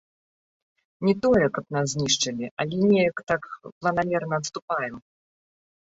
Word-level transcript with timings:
Не 1.07 1.13
тое, 1.25 1.45
каб 1.57 1.65
нас 1.75 1.85
знішчылі, 1.93 2.45
але 2.63 2.75
неяк 2.91 3.17
так 3.33 3.43
планамерна 3.79 4.35
адступаем. 4.45 4.95